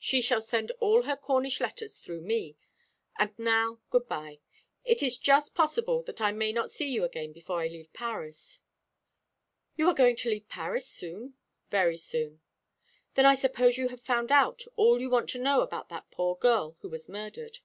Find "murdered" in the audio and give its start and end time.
17.08-17.58